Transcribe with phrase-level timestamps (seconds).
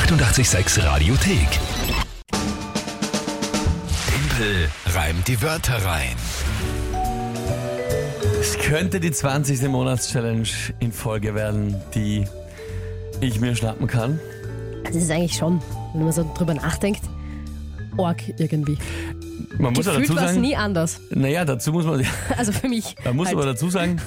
[0.00, 1.48] 886 Radiothek.
[4.06, 6.14] Tempel reimt die Wörter rein.
[8.38, 9.62] Es könnte die 20.
[9.68, 10.48] Monatschallenge
[10.80, 12.26] in Folge werden, die
[13.22, 14.20] ich mir schnappen kann.
[14.84, 15.62] Das ist eigentlich schon,
[15.94, 17.00] wenn man so drüber nachdenkt,
[17.96, 18.76] org irgendwie.
[19.58, 21.00] Man muss Gefühlt dazu war es sagen, nie anders.
[21.08, 22.04] naja, dazu muss man,
[22.36, 22.94] Also für mich.
[23.02, 23.36] man muss halt.
[23.38, 23.98] aber dazu sagen,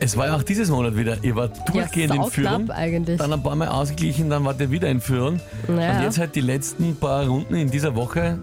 [0.00, 3.18] es war ja auch dieses Monat wieder, ihr wart durchgehend in Führung, eigentlich.
[3.18, 5.40] dann ein paar Mal ausgeglichen, dann wart ihr wieder in Führung.
[5.68, 5.98] Naja.
[5.98, 8.38] Und jetzt halt die letzten paar Runden in dieser Woche,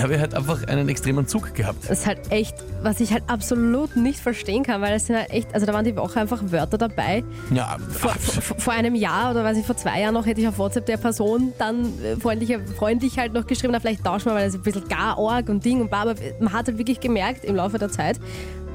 [0.00, 1.82] habe ich halt einfach einen extremen Zug gehabt.
[1.88, 5.30] Das ist halt echt, was ich halt absolut nicht verstehen kann, weil es sind halt
[5.30, 7.24] echt, also da waren die Woche einfach Wörter dabei.
[7.52, 10.46] Ja, Vor, vor, vor einem Jahr oder weiß ich, vor zwei Jahren noch hätte ich
[10.46, 14.34] auf WhatsApp der Person dann äh, freundlich, freundlich halt noch geschrieben, na vielleicht tauschen wir,
[14.34, 17.00] weil es ein bisschen gar arg und Ding und bla, aber man hat halt wirklich
[17.00, 18.20] gemerkt im Laufe der Zeit,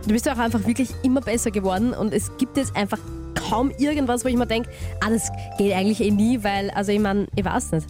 [0.06, 3.00] du bist ja auch einfach wirklich immer besser geworden und es gibt jetzt einfach
[3.50, 4.70] kaum irgendwas, wo ich mir denke,
[5.02, 7.88] ah, das geht eigentlich eh nie, weil, also ich meine, ich weiß nicht.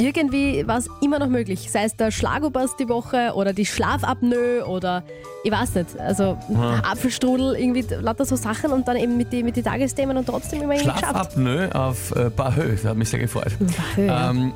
[0.00, 1.70] Irgendwie war es immer noch möglich.
[1.70, 5.04] Sei es der Schlagobers die Woche oder die Schlafapnoe oder
[5.44, 5.98] ich weiß nicht.
[5.98, 6.36] Also
[6.82, 10.62] Apfelstrudel, irgendwie lauter so Sachen und dann eben mit den mit die Tagesthemen und trotzdem
[10.62, 11.04] immer irgendwie geschafft.
[11.04, 13.52] Schlafapnoe auf äh, Bahö, das hat mich sehr gefreut.
[13.60, 14.30] Bahö, ja.
[14.30, 14.52] Ähm,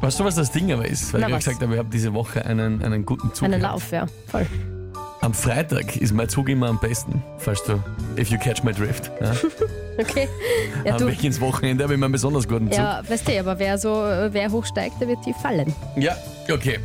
[0.00, 1.12] weißt du, was das Ding aber ist?
[1.12, 1.44] Weil Na, ich ja was?
[1.44, 3.44] gesagt habe, ich habe diese Woche einen, einen guten Zug.
[3.44, 3.74] Einen gehabt.
[3.74, 4.06] Lauf, ja.
[4.28, 4.46] Voll.
[5.26, 7.82] Am Freitag ist mein Zug immer am besten, falls du,
[8.16, 9.10] if you catch my drift.
[9.20, 9.32] Ja?
[9.98, 10.28] Okay.
[10.84, 12.78] Ja, am du, Weg ins Wochenende habe ich immer einen besonders guten Zug.
[12.78, 15.74] ja, weißt du, aber wer so, wer hochsteigt, der wird tief fallen.
[15.96, 16.14] Ja,
[16.52, 16.78] okay.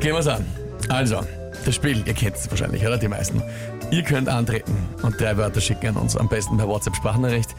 [0.00, 0.46] Gehen wir's an.
[0.88, 1.20] Also,
[1.66, 2.96] das Spiel, ihr kennt es wahrscheinlich, oder?
[2.96, 3.42] Die meisten.
[3.90, 7.50] Ihr könnt antreten und drei Wörter schicken an uns, am besten per WhatsApp-Sprachnachricht.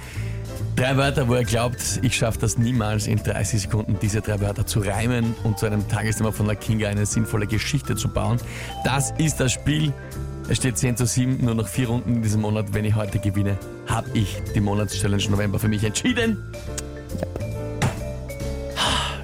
[0.83, 4.65] Drei Wörter, wo ihr glaubt, ich schaffe das niemals in 30 Sekunden, diese drei Wörter
[4.65, 8.37] zu reimen und zu einem Tagesthema von La Kinga eine sinnvolle Geschichte zu bauen.
[8.83, 9.93] Das ist das Spiel.
[10.49, 12.73] Es steht 10 zu 7, nur noch vier Runden in diesem Monat.
[12.73, 16.43] Wenn ich heute gewinne, habe ich die Monatschallenge November für mich entschieden.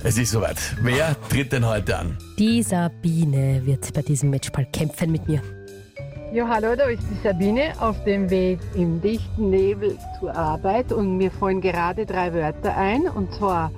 [0.01, 0.55] Es ist soweit.
[0.81, 2.17] Wer tritt denn heute an?
[2.37, 5.41] Die Sabine wird bei diesem Matchball kämpfen mit mir.
[6.31, 11.17] Ja, hallo, da ist die Sabine auf dem Weg im dichten Nebel zur Arbeit und
[11.17, 13.71] mir fallen gerade drei Wörter ein und zwar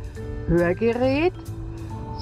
[0.50, 1.32] Hörgerät,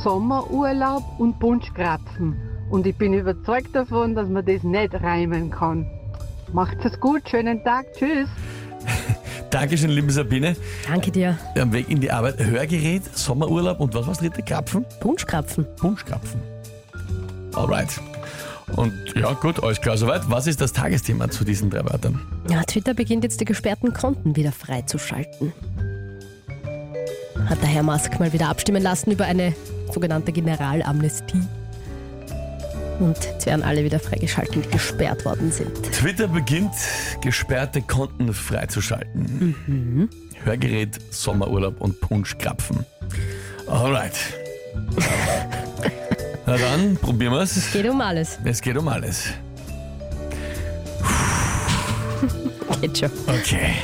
[0.03, 2.35] Sommerurlaub und Punschkrapfen.
[2.69, 5.87] Und ich bin überzeugt davon, dass man das nicht reimen kann.
[6.53, 8.29] Macht's es gut, schönen Tag, tschüss.
[9.49, 10.55] Dankeschön, liebe Sabine.
[10.87, 11.39] Danke dir.
[11.59, 14.43] Am Weg in die Arbeit, Hörgerät, Sommerurlaub und was war das dritte?
[14.43, 14.85] Krapfen?
[14.99, 15.65] Punschkrapfen.
[15.77, 16.39] Punschkrapfen.
[17.55, 17.99] Alright.
[18.75, 20.29] Und ja, gut, alles klar soweit.
[20.29, 22.19] Was ist das Tagesthema zu diesen drei Wörtern?
[22.49, 25.53] Ja, Twitter beginnt jetzt die gesperrten Konten wieder freizuschalten.
[27.45, 29.53] Hat der Herr Musk mal wieder abstimmen lassen über eine
[29.91, 31.41] sogenannte Generalamnestie.
[32.99, 35.73] Und jetzt werden alle wieder freigeschalten, die gesperrt worden sind.
[35.93, 36.73] Twitter beginnt,
[37.21, 40.09] gesperrte Konten freizuschalten.
[40.43, 42.85] Hörgerät, Sommerurlaub und Punschkrapfen.
[43.67, 44.17] Alright.
[46.49, 47.71] Na dann, probieren wir's.
[47.71, 48.39] Geht um alles.
[48.43, 49.25] Es geht um alles.
[52.81, 53.11] Geht schon.
[53.27, 53.75] Okay.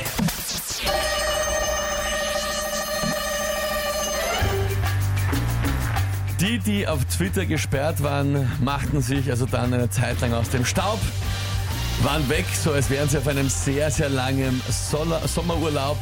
[6.40, 10.64] Die, die auf Twitter gesperrt waren, machten sich also dann eine Zeit lang aus dem
[10.64, 10.98] Staub,
[12.02, 14.60] waren weg, so als wären sie auf einem sehr, sehr langen
[15.24, 15.98] Sommerurlaub.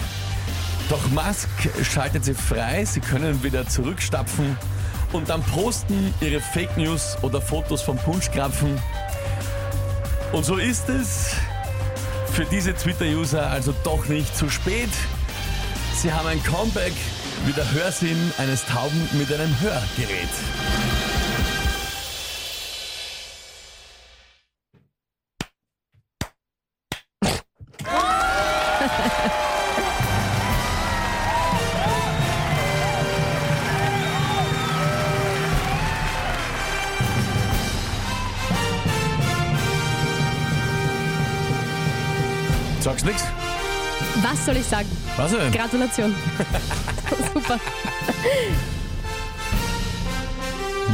[0.88, 1.50] Doch Musk
[1.82, 4.56] schaltet sie frei, sie können wieder zurückstapfen
[5.14, 8.76] und dann posten ihre Fake News oder Fotos vom Punschkrapfen.
[10.32, 11.36] Und so ist es
[12.32, 14.91] für diese Twitter-User also doch nicht zu spät.
[15.97, 16.92] Sie haben ein Comeback
[17.47, 20.28] wie der Hörsinn eines Tauben mit einem Hörgerät.
[42.84, 43.25] Sagst nix?
[44.22, 44.87] Was soll ich sagen?
[45.17, 45.50] Was denn?
[45.50, 46.15] Gratulation.
[47.33, 47.59] Super.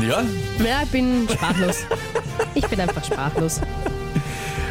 [0.00, 0.22] Ja,
[0.64, 1.78] Ja, ich bin sprachlos.
[2.54, 3.60] Ich bin einfach sprachlos.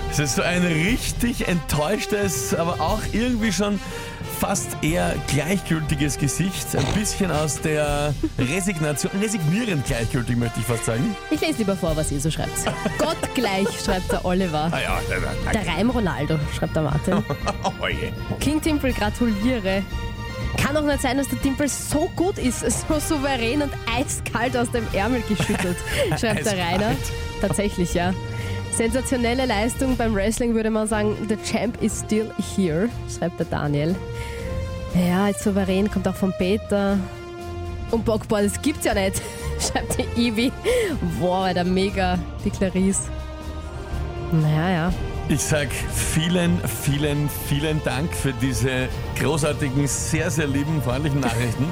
[0.10, 3.82] es ist so ein richtig enttäuschtes, aber auch irgendwie schon
[4.40, 6.68] fast eher gleichgültiges Gesicht.
[6.76, 11.16] Ein bisschen aus der Resignation, resignierend gleichgültig möchte ich fast sagen.
[11.30, 12.52] Ich lese lieber vor, was ihr so schreibt.
[12.98, 14.70] Gott gleich, schreibt der Oliver.
[14.72, 15.00] Ah ja,
[15.54, 17.16] Der Reim Ronaldo, schreibt der Martin.
[17.64, 18.12] oh je.
[18.40, 19.84] King Timpel, gratuliere.
[20.58, 24.72] Kann doch nicht sein, dass der Timpel so gut ist, so souverän und eiskalt aus
[24.72, 25.78] dem Ärmel geschüttelt,
[26.20, 26.58] schreibt der.
[26.58, 26.96] Rainer.
[27.42, 28.14] Tatsächlich, ja.
[28.80, 33.94] Sensationelle Leistung beim Wrestling würde man sagen, the champ is still here, schreibt der Daniel.
[34.96, 36.98] Ja, ist souverän, kommt auch von Peter.
[37.92, 39.22] Und Bockboard, das gibt's ja nicht.
[39.60, 40.54] Schreibt die Ivi.
[41.20, 43.10] Boah, der mega, die Clarice.
[44.32, 44.94] Naja, ja.
[45.28, 48.88] Ich sag vielen, vielen, vielen Dank für diese
[49.20, 51.66] großartigen, sehr, sehr lieben, freundlichen Nachrichten.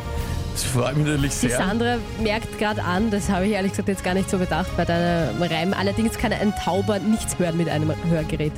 [0.57, 1.57] Das freut mich natürlich Die sehr.
[1.57, 4.85] Sandra merkt gerade an, das habe ich ehrlich gesagt jetzt gar nicht so bedacht bei
[4.85, 5.71] deinem Reim.
[5.71, 8.53] Allerdings kann ein Tauber nichts hören mit einem Hörgerät.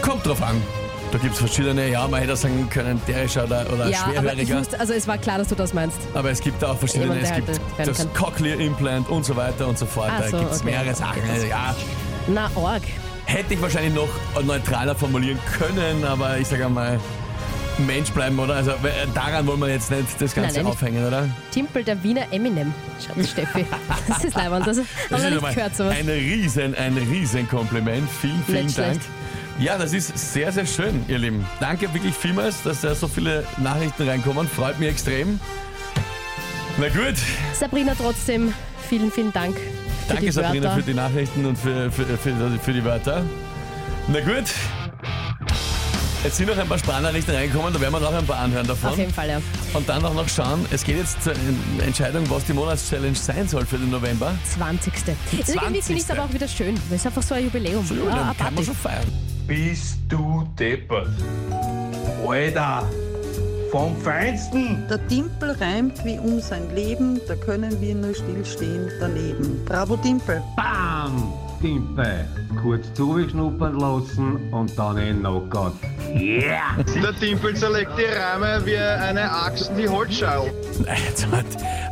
[0.00, 0.62] Kommt drauf an.
[1.10, 4.20] Da gibt es verschiedene, ja, man hätte sagen können, derischer oder, oder ja, aber ich
[4.20, 4.58] schwerhöriger.
[4.60, 5.98] wusste, also es war klar, dass du das meinst.
[6.14, 8.06] Aber es gibt auch verschiedene, Jemand, es gibt halt das.
[8.14, 10.10] Cochlear Implant und so weiter und so fort.
[10.12, 10.70] Ach da so, gibt es okay.
[10.70, 11.22] mehrere Sachen.
[11.32, 11.74] Also, ja,
[12.28, 12.82] Na, Org.
[13.24, 14.08] hätte ich wahrscheinlich noch
[14.44, 17.00] neutraler formulieren können, aber ich sage einmal,
[17.78, 18.54] Mensch bleiben, oder?
[18.54, 18.72] Also
[19.14, 21.28] daran wollen wir jetzt nicht das Ganze Nein, nein, aufhängen, oder?
[21.50, 22.72] Timpel der Wiener Eminem,
[23.04, 23.66] schreibt die Steffi.
[24.08, 24.78] Das ist leibend, das
[25.10, 25.94] haben wir nicht gehört sowas.
[25.98, 28.08] ein riesen, ein riesen Kompliment.
[28.20, 28.92] Vielen, vielen Nicht Dank.
[28.94, 29.08] schlecht.
[29.58, 31.44] Ja, das ist sehr, sehr schön, ihr Lieben.
[31.60, 34.48] Danke wirklich vielmals, dass da so viele Nachrichten reinkommen.
[34.48, 35.40] Freut mich extrem.
[36.78, 37.14] Na gut,
[37.58, 38.52] Sabrina trotzdem,
[38.88, 40.76] vielen, vielen Dank für danke die Sabrina Wörter.
[40.76, 43.22] für die Nachrichten und für, für, für, für die Wörter.
[44.08, 44.44] Na gut.
[46.26, 48.90] Jetzt sind noch ein paar Sprachnachrichten reingekommen, da werden wir noch ein paar anhören davon.
[48.90, 49.40] Auf jeden Fall, ja.
[49.74, 51.34] Und dann auch noch schauen, es geht jetzt zur
[51.86, 54.34] Entscheidung, was die Monatschallenge sein soll für den November.
[54.56, 54.92] 20.
[55.30, 56.74] Irgendwie finde ich es aber auch wieder schön.
[56.90, 57.86] Das ist einfach so ein Jubiläum.
[57.88, 59.04] Ja, Ja, dann eine kann man schon feiern.
[59.46, 61.10] Bist du deppert?
[62.26, 62.90] Alter,
[63.70, 64.82] vom Feinsten.
[64.88, 69.64] Der Timpel reimt wie um sein Leben, da können wir nur stillstehen daneben.
[69.64, 70.42] Bravo Timpel!
[70.56, 71.45] Bam!
[71.60, 72.24] Timpe.
[72.62, 75.72] Kurz zugeschnuppern lassen und dann in Knockout.
[76.14, 76.76] Yeah!
[77.02, 80.48] Der Timpel zerlegt die Reime wie eine Axt in die Holzschau.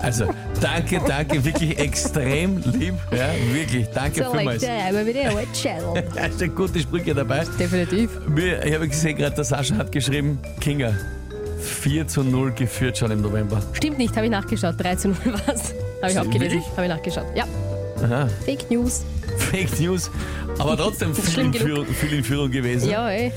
[0.01, 0.27] Also,
[0.61, 2.95] danke, danke, wirklich extrem lieb.
[3.11, 5.05] Ja, wirklich, danke So, like vielmals.
[5.07, 6.05] mit der Channel.
[6.15, 7.45] Da sind gute Sprüche dabei.
[7.59, 8.11] Definitiv.
[8.29, 10.93] Mir- Ich habe gesehen, gerade der Sascha hat geschrieben, Kinga,
[11.59, 13.61] 4 zu 0 geführt schon im November.
[13.73, 14.75] Stimmt nicht, habe ich nachgeschaut.
[14.79, 15.73] 13 Uhr war es.
[16.03, 16.63] Habe ich auch gelesen.
[16.77, 17.25] Habe ich nachgeschaut.
[17.35, 17.45] Ja.
[18.05, 18.29] Aha.
[18.45, 19.03] Fake News.
[19.39, 20.11] Fake News,
[20.59, 21.55] aber trotzdem viel in.
[21.55, 22.91] Führung, viel in Führung gewesen.
[22.91, 23.33] Ja, ey.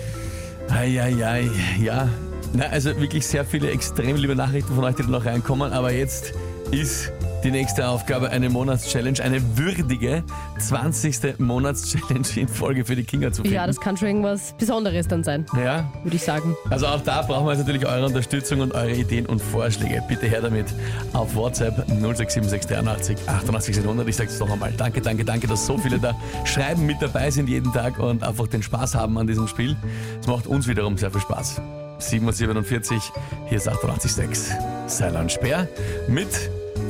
[0.69, 1.49] Eieiei,
[1.81, 2.09] ja.
[2.53, 5.71] Na, also wirklich sehr viele extrem liebe Nachrichten von euch, die da noch reinkommen.
[5.71, 6.33] Aber jetzt
[6.71, 7.11] ist
[7.43, 10.23] die nächste Aufgabe eine Monatschallenge, eine würdige
[10.59, 11.39] 20.
[11.39, 13.55] Monatschallenge in Folge für die Kinder zu finden.
[13.55, 16.55] Ja, das kann schon irgendwas Besonderes dann sein, ja, würde ich sagen.
[16.69, 20.03] also auch da brauchen wir jetzt natürlich eure Unterstützung und eure Ideen und Vorschläge.
[20.07, 20.67] Bitte her damit
[21.13, 24.07] auf WhatsApp 067683 88 600.
[24.07, 24.73] Ich sage es noch einmal.
[24.73, 28.47] Danke, danke, danke, dass so viele da schreiben, mit dabei sind jeden Tag und einfach
[28.47, 29.75] den Spaß haben an diesem Spiel.
[30.19, 31.61] Es macht uns wiederum sehr viel Spaß.
[31.99, 33.01] 7.47
[33.47, 34.87] hier ist 88.6.
[34.87, 35.67] Silent Speer
[36.07, 36.27] mit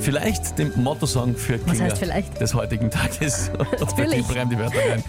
[0.02, 2.40] vielleicht dem Mottosong für Was Kinder heißt vielleicht?
[2.42, 3.52] des heutigen Tages.
[3.80, 4.26] Natürlich.
[4.28, 5.04] die bleiben die Wörter rein.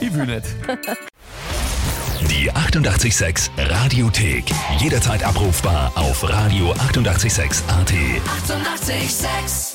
[0.00, 0.46] Ich will nicht.
[2.30, 4.44] Die 88,6 Radiothek.
[4.78, 7.90] Jederzeit abrufbar auf radio886.at.
[7.90, 8.90] 88,6.
[8.90, 9.73] Eighty-eight, sex.